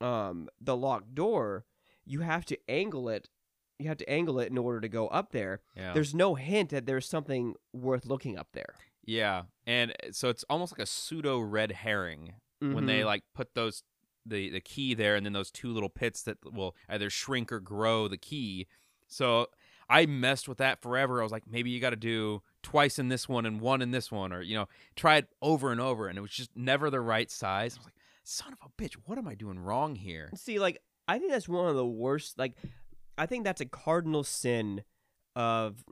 [0.00, 1.64] um the locked door,
[2.04, 3.28] you have to angle it
[3.78, 5.60] you have to angle it in order to go up there.
[5.76, 5.92] Yeah.
[5.92, 8.74] There's no hint that there's something worth looking up there.
[9.04, 9.42] yeah.
[9.68, 13.04] And uh, so it's almost like a pseudo red herring when they Mhm.
[13.06, 13.84] like put those
[14.26, 17.60] the the key there and then those two little pits that will either shrink or
[17.60, 18.66] grow the key.
[19.06, 19.46] So
[19.88, 21.20] I messed with that forever.
[21.20, 23.90] I was like, maybe you got to do twice in this one and one in
[23.90, 26.90] this one, or you know, try it over and over, and it was just never
[26.90, 27.74] the right size.
[27.76, 30.30] I was like, son of a bitch, what am I doing wrong here?
[30.34, 32.38] See, like I think that's one of the worst.
[32.38, 32.54] Like,
[33.16, 34.82] I think that's a cardinal sin
[35.34, 35.84] of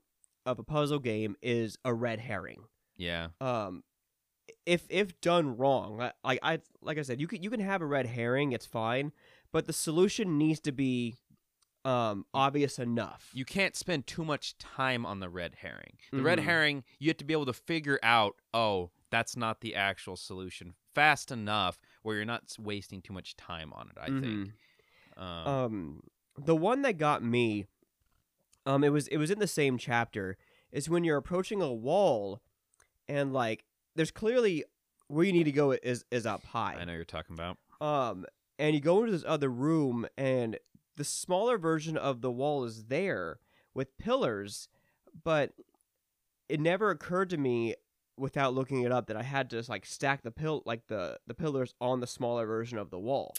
[0.44, 2.64] of a puzzle game is a red herring.
[2.96, 3.82] Yeah, Um,
[4.64, 7.87] if if done wrong, like I like I said, you can you can have a
[7.87, 9.12] red herring, it's fine,
[9.52, 11.16] but the solution needs to be
[11.87, 13.31] um obvious enough.
[13.33, 15.96] you can't spend too much time on the red herring.
[16.12, 16.42] The red Mhm.
[16.42, 20.75] herring, you have to be able to figure out, oh, that's not the actual solution
[20.94, 23.96] fast enough where you're not wasting too much time on it.
[24.01, 24.53] I think.
[25.16, 26.03] Um, um
[26.37, 27.66] the one that got me
[28.66, 30.37] um it was it was in the same chapter
[30.72, 32.42] is when you're approaching a wall
[33.09, 34.64] and like there's clearly
[35.09, 37.57] where you need to go is is up high I know you're talking about.
[37.81, 38.27] um
[38.59, 40.59] and you go into this other room and
[40.96, 43.38] the smaller version of the wall is there
[43.74, 44.68] with pillars
[45.24, 45.52] but
[46.48, 47.74] it never occurred to me
[48.16, 51.35] without looking it up that I had to like stack the pill like the the
[51.35, 53.35] pillars on the smaller version of the wall.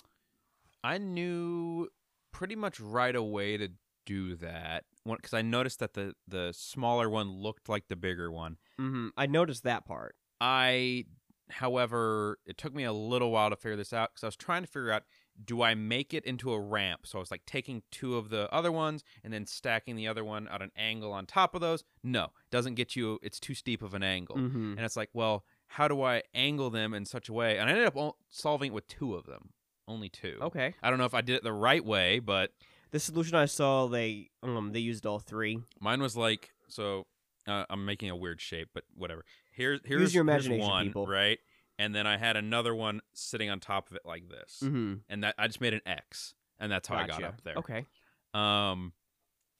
[0.83, 1.87] I knew
[2.31, 3.69] pretty much right away to
[4.05, 8.57] do that because I noticed that the the smaller one looked like the bigger one.
[8.77, 10.15] hmm I noticed that part.
[10.39, 11.05] I,
[11.49, 14.61] however, it took me a little while to figure this out because I was trying
[14.61, 15.03] to figure out
[15.43, 17.01] do I make it into a ramp?
[17.05, 20.23] So I was like taking two of the other ones and then stacking the other
[20.23, 21.83] one at an angle on top of those.
[22.03, 23.19] No, it doesn't get you.
[23.21, 24.71] It's too steep of an angle, mm-hmm.
[24.77, 27.57] and it's like, well, how do I angle them in such a way?
[27.57, 29.49] And I ended up solving it with two of them,
[29.87, 30.37] only two.
[30.41, 32.51] okay I don't know if I did it the right way, but
[32.91, 35.59] The solution I saw, they um they used all three.
[35.79, 37.05] mine was like so.
[37.45, 39.23] Uh, I'm making a weird shape, but whatever.
[39.51, 41.07] Here's here's your here's imagination, one, people.
[41.07, 41.39] right?
[41.79, 44.95] And then I had another one sitting on top of it like this, Mm-hmm.
[45.09, 47.55] and that I just made an X, and that's how I got up there.
[47.57, 47.85] Okay.
[48.33, 48.93] Um,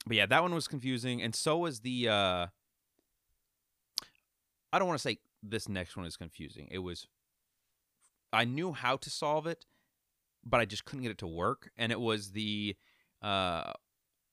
[0.06, 2.10] but yeah, that one was confusing, and so was the.
[2.10, 2.48] uh
[4.74, 6.68] I don't want to say this next one is confusing.
[6.72, 7.08] It was.
[8.34, 9.66] I knew how to solve it,
[10.46, 12.76] but I just couldn't get it to work, and it was the,
[13.22, 13.72] uh,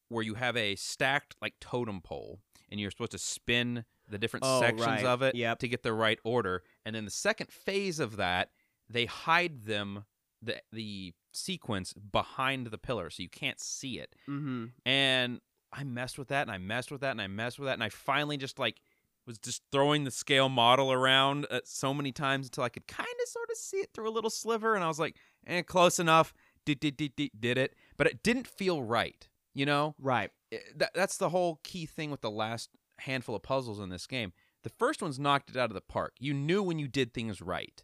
[0.09, 4.45] where you have a stacked like totem pole, and you're supposed to spin the different
[4.47, 5.05] Oh, sections right.
[5.05, 5.61] of it Yep.
[5.61, 8.51] to get the right order, and then the second phase of that,
[8.89, 10.05] they hide them
[10.43, 14.15] the the sequence behind the pillar, so you can't see it.
[14.29, 14.67] Mm-hmm.
[14.87, 15.41] And
[15.73, 17.83] I messed with that and I messed with that and I messed with that and
[17.83, 18.81] I finally just like
[19.27, 23.09] was just throwing the scale model around uh, so many times until I could kind
[23.09, 25.17] of sort of see it through a little sliver and I was like,
[25.47, 26.33] "Eh, close enough."
[26.65, 29.29] Did did did did, did it, but it didn't feel right.
[29.55, 30.31] You know, Right.
[30.53, 34.07] Eh, that, that's the whole key thing with the last handful of puzzles in this
[34.07, 34.33] game.
[34.65, 36.15] The first one's knocked it out of the park.
[36.19, 37.83] You knew when you did things right.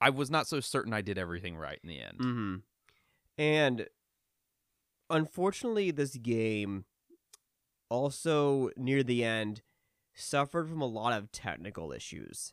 [0.00, 2.18] I was not so certain I did everything right in the end.
[2.18, 2.54] Mm-hmm.
[3.38, 3.86] And
[5.08, 6.84] unfortunately, this game
[7.88, 9.62] also near the end
[10.14, 12.52] suffered from a lot of technical issues.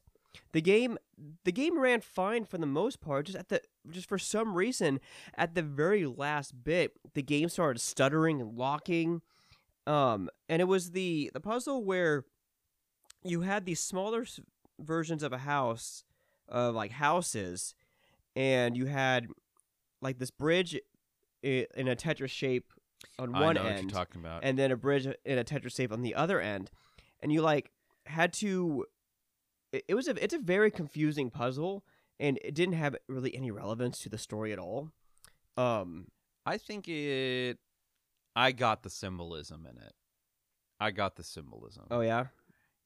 [0.52, 0.98] The game
[1.44, 5.00] the game ran fine for the most part, just at the just for some reason
[5.36, 9.22] at the very last bit, the game started stuttering and locking.
[9.88, 12.26] Um, and it was the the puzzle where
[13.24, 14.26] you had these smaller
[14.80, 16.04] versions of a house
[16.48, 17.76] of like houses
[18.36, 19.28] and you had
[20.02, 20.80] like this bridge
[21.44, 22.72] in a Tetris shape
[23.18, 24.44] on I one end, you're talking about.
[24.44, 26.70] and then a bridge in a Tetris shape on the other end,
[27.22, 27.72] and you like
[28.06, 28.86] had to.
[29.72, 31.86] It was a it's a very confusing puzzle,
[32.20, 34.92] and it didn't have really any relevance to the story at all.
[35.58, 36.08] Um.
[36.46, 37.58] I think it.
[38.36, 39.94] I got the symbolism in it.
[40.80, 42.28] I got the symbolism Oh yeah.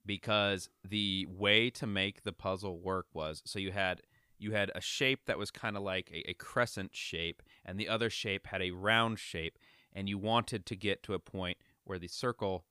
[0.06, 4.02] Because the way to make the puzzle work was so you had
[4.40, 7.88] you had a shape that was kind of like a, a crescent shape, and the
[7.88, 9.58] other shape had a round shape,
[9.94, 12.66] and you wanted to get to a point where the circle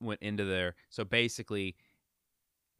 [0.00, 0.74] went into there.
[0.90, 1.74] So basically,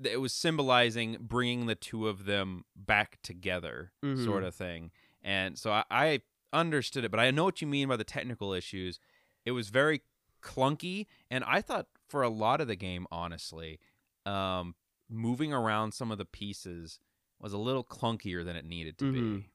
[0.03, 4.25] it was symbolizing bringing the two of them back together, Mhm.
[4.25, 4.91] sort of thing.
[5.23, 8.53] And so I, I understood it, but I know what you mean by the technical
[8.53, 8.99] issues.
[9.45, 10.03] It was very
[10.43, 13.81] clunky, and I thought for a lot of the game, honestly,
[14.27, 14.75] um,
[15.09, 17.01] moving around some of the pieces
[17.41, 19.13] was a little clunkier than it needed to Mhm.
[19.41, 19.51] be.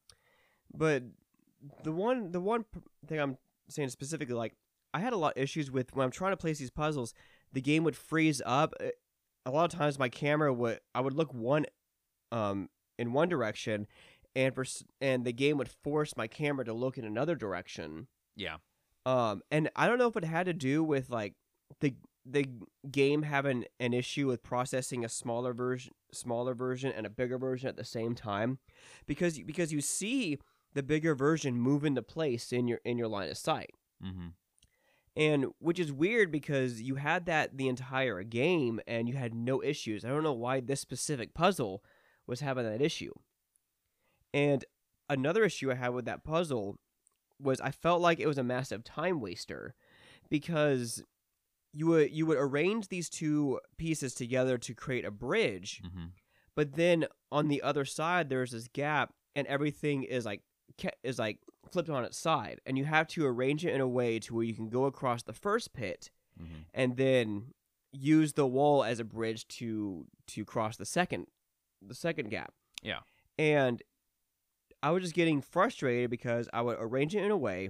[0.74, 1.04] But
[1.84, 2.65] the one the one
[3.06, 3.38] thing I'm
[3.70, 4.56] saying specifically, like
[4.93, 7.13] I had a lot of issues with when I'm trying to place these puzzles.
[7.54, 8.74] The game would freeze up.
[8.80, 8.89] Uh,
[9.46, 11.65] A lot of times, my camera would I would look one,
[12.34, 13.88] um, in one direction,
[14.36, 14.65] and for
[15.00, 18.08] and the game would force my camera to look in another direction.
[18.36, 18.58] Yeah.
[19.06, 21.36] Um, and I don't know if it had to do with like
[21.80, 21.96] the
[22.30, 22.46] the
[22.92, 27.70] game having an issue with processing a smaller version, smaller version, and a bigger version
[27.70, 28.60] at the same time,
[29.06, 30.38] because because you see
[30.74, 33.72] the bigger version move into place in your in your line of sight,
[34.04, 34.28] Mm-hmm.
[35.16, 39.63] and which is weird because you had that the entire game and you had no
[39.63, 40.04] issues.
[40.06, 41.84] I don't know why this specific puzzle
[42.28, 43.13] was having that issue.
[44.34, 44.66] And
[45.10, 46.78] another issue I had with that puzzle
[47.40, 49.74] was I felt like it was a massive time waster
[50.30, 51.02] because
[51.78, 56.06] you would you would arrange these two pieces together to create a bridge, Mm-hmm.
[56.56, 60.42] but then on the other side there's this gap and everything is like
[61.04, 61.38] is like
[61.72, 64.44] flipped on its side and you have to arrange it in a way to where
[64.50, 66.12] you can go across the first pit
[66.42, 66.62] Mm-hmm.
[66.74, 67.28] and then
[67.92, 71.26] use the wall as a bridge to to cross the second
[71.82, 72.54] the second gap.
[72.84, 73.00] Yeah.
[73.40, 73.82] And
[74.84, 77.70] I was just getting frustrated because I would arrange it in a way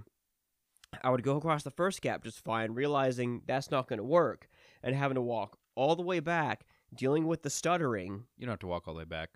[1.03, 4.47] I would go across the first gap just fine, realizing that's not going to work
[4.83, 8.23] and having to walk all the way back dealing with the stuttering.
[8.37, 9.29] You don't have to walk all the way back.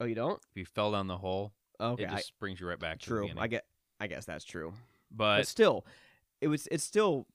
[0.00, 0.40] Oh, you don't?
[0.50, 2.94] If you fell down the hole, Okay, it just brings you right back.
[2.94, 3.30] I, to the true.
[3.38, 3.64] I get
[4.00, 4.74] I guess that's true.
[5.10, 5.86] but but still,
[6.40, 7.26] it was it's still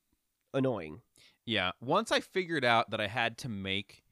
[0.54, 1.02] annoying.
[1.46, 4.04] Yeah, once I figured out that I had to make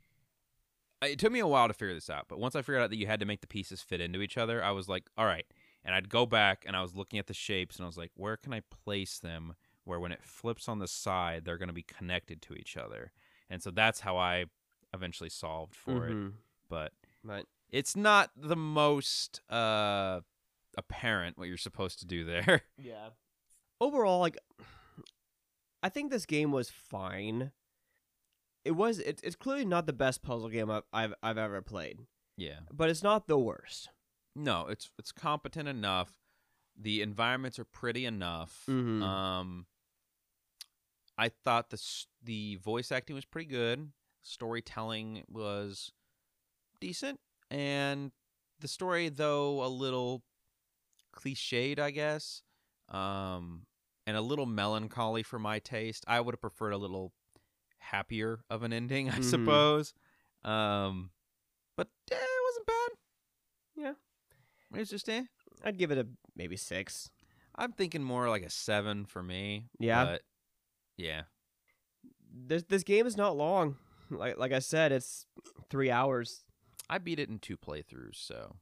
[1.01, 2.97] it took me a while to figure this out, but once I figured out that
[2.97, 5.45] you had to make the pieces fit into each other, I was like, all right.
[5.83, 8.11] And I'd go back and I was looking at the shapes and I was like,
[8.15, 11.73] where can I place them where when it flips on the side, they're going to
[11.73, 13.11] be connected to each other.
[13.49, 14.45] And so that's how I
[14.93, 16.13] eventually solved for it.
[16.13, 16.33] Mhm.
[16.69, 17.45] But Right.
[17.69, 20.21] it's not the most uh
[20.77, 22.61] apparent what you're supposed to do there.
[22.77, 23.09] Yeah.
[23.79, 24.37] Overall, like,
[25.83, 27.51] I think this game was fine.
[28.63, 28.99] It was.
[28.99, 31.97] It, it's clearly not the best puzzle game I've, I've I've ever played,
[32.37, 32.59] yeah.
[32.71, 33.89] but it's not the worst.
[34.35, 36.19] No, it's it's competent enough.
[36.77, 38.63] The environments are pretty enough.
[38.67, 39.01] Mhm.
[39.03, 39.67] Um,
[41.17, 41.81] I thought the
[42.23, 43.91] the voice acting was pretty good.
[44.23, 45.91] Storytelling was
[46.79, 48.11] decent, and
[48.59, 50.23] the story, though a little
[51.13, 52.43] cliched, I guess,
[52.89, 53.65] um,
[54.07, 56.05] and a little melancholy for my taste.
[56.07, 57.13] I would have preferred a little
[57.79, 59.23] happier of an ending, I Mhm.
[59.23, 59.93] suppose.
[60.43, 61.11] Um,
[61.75, 62.89] but eh, it wasn't bad.
[63.75, 63.93] Yeah.
[64.73, 65.23] It was just eh.
[65.63, 67.09] I'd give it a maybe six.
[67.55, 69.65] I'm thinking more like a seven for me.
[69.79, 70.05] Yeah.
[70.05, 70.21] But
[70.97, 71.23] yeah.
[72.33, 73.75] This this game is not long.
[74.09, 75.25] Like like I said, it's
[75.69, 76.43] three hours.
[76.89, 78.57] I beat it in two playthroughs, so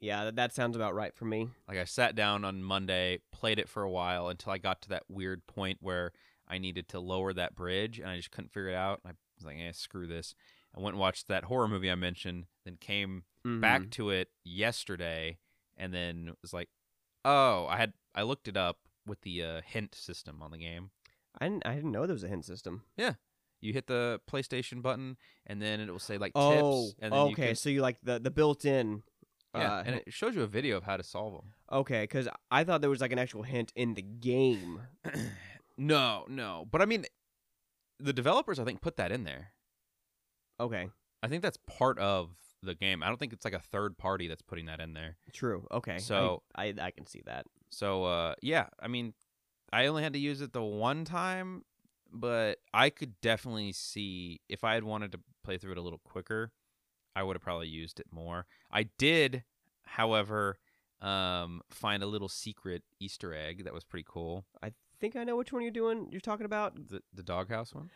[0.00, 1.48] Yeah, that, that sounds about right for me.
[1.68, 4.88] like I sat down on Monday, played it for a while until I got to
[4.90, 6.12] that weird point where
[6.46, 9.00] I needed to lower that bridge and I just couldn't figure it out.
[9.04, 10.34] I was like, eh, screw this.
[10.76, 13.90] I went and watched that horror movie I mentioned, then came back Mhm.
[13.92, 15.38] to it yesterday
[15.76, 16.68] and then was like,
[17.24, 20.90] oh, I had I looked it up with the uh, hint system on the game.
[21.38, 22.84] I didn't I didn't know there was a hint system.
[22.96, 23.14] Yeah.
[23.60, 26.50] You hit the PlayStation button and then it will say like Oh,
[26.86, 27.46] tips and then you okay.
[27.48, 29.02] can- So you like the the built-in.
[29.54, 31.52] Yeah, uh, and it shows you a video of how to solve them.
[31.70, 34.80] okay, because I thought there was like an actual hint in the game.
[35.78, 37.04] no, no, but I mean,
[38.00, 39.52] the developers I think put that in there.
[40.58, 40.88] Okay,
[41.22, 42.30] I think that's part of
[42.64, 43.02] the game.
[43.02, 45.16] I don't think it's like a third party that's putting that in there.
[45.32, 45.66] true.
[45.70, 47.46] Okay, I- So- I, I can see that.
[47.70, 49.14] So uh, yeah, I mean,
[49.72, 51.64] I only had to use it the one time,
[52.12, 56.00] but I could definitely see if I had wanted to play through it a little
[56.04, 56.52] quicker,
[57.16, 58.46] I would have probably used it more.
[58.70, 59.42] I did,
[59.84, 60.58] however,
[61.00, 64.44] um, find a little secret Easter egg that was pretty cool.
[64.62, 66.08] I think I know which one you're doing.
[66.12, 66.76] You're talking about.
[66.88, 67.90] The the doghouse one.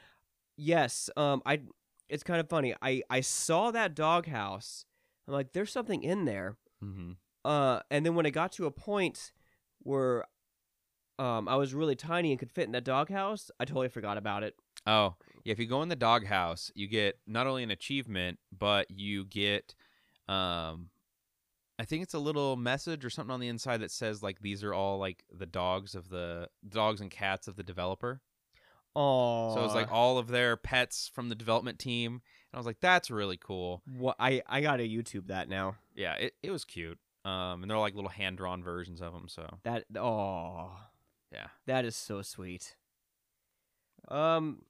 [0.56, 1.08] Yes.
[1.16, 1.40] Um.
[1.46, 1.60] I.
[2.08, 2.74] It's kind of funny.
[2.80, 4.84] I I saw that doghouse.
[5.26, 6.56] I'm like, there's something in there.
[6.82, 7.12] Mm-hmm.
[7.44, 7.80] Uh.
[7.90, 9.32] And then when it got to a point
[9.80, 10.24] where,
[11.18, 14.42] um, I was really tiny and could fit in that doghouse, I totally forgot about
[14.42, 14.54] it.
[14.86, 15.52] Oh, yeah.
[15.52, 19.74] If you go in the doghouse, you get not only an achievement, but you get,
[20.28, 20.90] um,
[21.78, 24.64] I think it's a little message or something on the inside that says like these
[24.64, 28.20] are all like the dogs of the dogs and cats of the developer.
[28.96, 29.54] Oh.
[29.54, 32.80] So it's like all of their pets from the development team, and I was like,
[32.80, 33.82] that's really cool.
[33.96, 35.76] What I I gotta YouTube that now.
[35.94, 36.98] Yeah, it it was cute.
[37.24, 39.28] Um, and they're like little hand drawn versions of them.
[39.28, 40.70] So That oh
[41.32, 42.76] yeah, that is so sweet.
[44.08, 44.62] Um,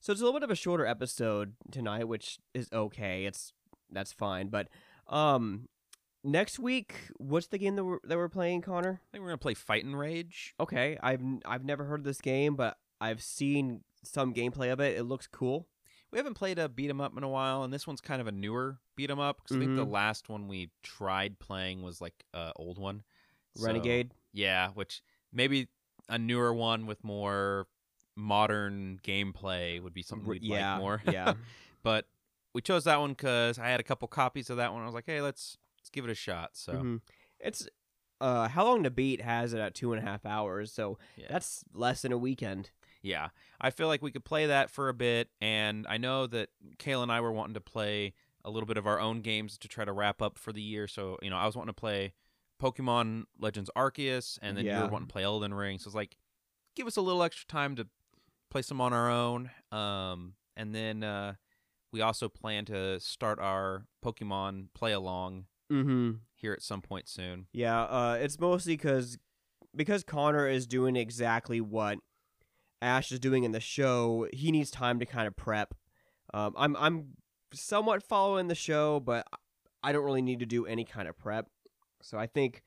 [0.00, 3.24] so it's a little bit of a shorter episode tonight, which is okay.
[3.24, 3.52] It's
[3.90, 4.48] that's fine.
[4.48, 4.68] But
[5.08, 5.68] um,
[6.24, 9.00] next week, what's the game that we're that we're playing, Connor?
[9.02, 10.54] I think we're gonna play Fight'N Rage.
[10.60, 14.96] Okay, I've I've never heard of this game, but I've seen some gameplay of it.
[14.96, 15.68] It looks cool.
[16.12, 18.26] We haven't played a beat 'em up in a while, and this one's kind of
[18.26, 19.42] a newer beat 'em up.
[19.42, 19.90] 'cause I think the Mhm.
[19.90, 23.02] last one we tried playing was like a old one,
[23.56, 24.14] So, Renegade.
[24.32, 25.68] yeah, which maybe
[26.08, 27.66] a newer one with more
[28.14, 31.02] modern gameplay would be something we'd yeah, like more.
[31.04, 31.34] yeah.
[31.82, 32.08] but
[32.54, 34.82] we chose that one because I had a couple copies of that one.
[34.82, 36.56] I was like, hey, let's let's give it a shot.
[36.56, 37.00] So Mhm.
[37.40, 37.66] It's
[38.20, 41.26] uh, how long to beat has it at two and a half hours, so Yeah.
[41.28, 42.70] that's less than a weekend.
[43.02, 43.28] Yeah,
[43.60, 46.48] I feel like we could play that for a bit, and I know that
[46.78, 49.68] Kayla and I were wanting to play a little bit of our own games to
[49.68, 50.86] try to wrap up for the year.
[50.88, 52.12] So you know, I was wanting to play
[52.60, 54.82] Pokemon Legends Arceus, and then you Yeah.
[54.84, 55.78] were wanting to play Elden Ring.
[55.78, 56.16] So it's like,
[56.76, 57.88] give us a little extra time to
[58.50, 59.50] play some on our own.
[59.70, 61.34] Um, and then uh,
[61.92, 66.10] we also plan to start our Pokemon play along Mm-hmm.
[66.34, 67.46] here at some point soon.
[67.52, 69.16] Yeah, uh, it's mostly because
[69.74, 71.98] because Connor is doing exactly what
[72.82, 74.26] Ash is doing in the show.
[74.32, 75.74] He needs time to kind of prep.
[76.34, 77.16] Um, I'm I'm
[77.54, 79.26] somewhat following the show, but
[79.82, 81.46] I don't really need to do any kind of prep.
[82.02, 82.62] So I think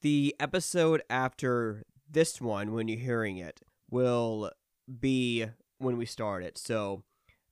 [0.00, 3.60] the episode after this one, when you're hearing it,
[3.90, 4.50] will
[5.00, 5.46] be
[5.78, 6.56] when we start it.
[6.56, 7.02] So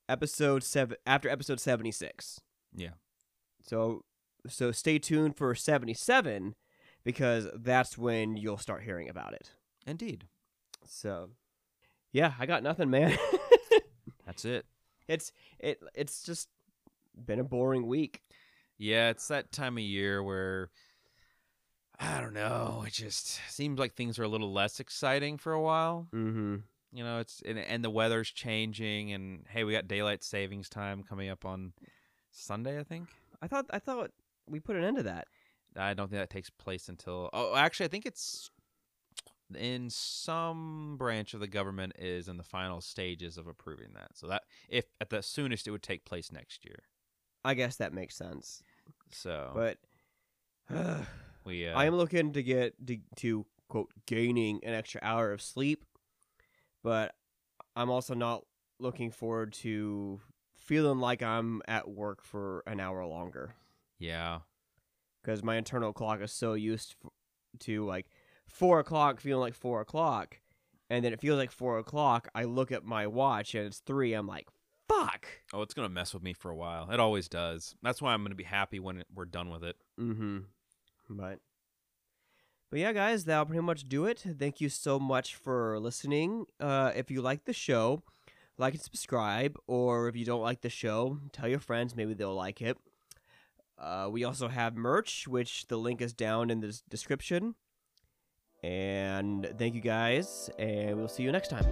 [0.09, 2.41] episode seven after episode seventy six.
[2.75, 2.91] Yeah.
[3.63, 4.05] So
[4.49, 6.55] so stay tuned for 77
[7.03, 9.53] because that's when you'll start hearing about it.
[9.87, 10.25] Indeed,
[10.87, 11.31] So
[12.15, 13.19] yeah, I got nothing, man.
[14.27, 14.65] that's it.
[15.09, 16.49] it's it it's just
[17.27, 18.23] been a boring week.
[18.79, 20.71] Yeah, it's that time of year where
[21.99, 22.85] I don't know.
[22.87, 26.09] It just seems like things are a little less exciting for a while.
[26.15, 26.63] Mhm.
[26.93, 31.03] You know, it's and, and the weather's changing, and hey, we got daylight savings time
[31.03, 31.73] coming up on
[32.31, 32.79] Sunday.
[32.79, 33.09] I think.
[33.43, 34.13] I thought I thought
[34.49, 35.27] we put an end to that.
[35.77, 37.31] I don't think that takes place until.
[37.33, 38.51] Oh, actually, I think it's
[39.57, 44.11] in some branch of the government is in the final stages of approving that.
[44.15, 46.85] So that if at the soonest it would take place next year.
[47.45, 48.63] I guess that makes sense.
[49.11, 49.79] So But
[51.45, 51.69] we.
[51.69, 55.85] Uh, I am looking to get to, to quote gaining an extra hour of sleep,
[56.83, 57.15] but
[57.77, 58.45] I'm also not
[58.79, 60.21] looking forward to
[60.57, 63.55] feeling like I'm at work for an hour longer.
[63.99, 64.41] yeah.
[65.23, 66.95] because my internal clock is so used
[67.61, 68.07] to like
[68.49, 70.41] four o'clock feeling like four o'clock,
[70.91, 72.29] and then it feels like four o'clock.
[72.35, 74.13] I look at my watch and it's three.
[74.13, 74.49] I'm like,
[74.89, 75.27] fuck.
[75.53, 76.91] Oh, it's gonna mess with me for a while.
[76.91, 77.75] It always does.
[77.83, 79.77] That's why I'm gonna be happy when it, we're done with it.
[80.01, 80.39] Mm-hmm.
[81.11, 81.39] But
[82.71, 84.25] but yeah, guys, that'll pretty much do it.
[84.39, 86.47] Thank you so much for listening.
[86.59, 88.03] Uh, if you like the show,
[88.59, 91.95] like and subscribe, or if you don't like the show, tell your friends.
[91.95, 92.77] Maybe they'll like it.
[93.79, 97.55] Uh, we also have merch, which the link is down in the description.
[98.65, 101.67] And thank you guys, and we'll see you next time.